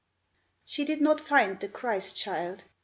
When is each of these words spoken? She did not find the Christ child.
She 0.65 0.83
did 0.83 0.99
not 0.99 1.21
find 1.21 1.59
the 1.59 1.67
Christ 1.67 2.17
child. 2.17 2.63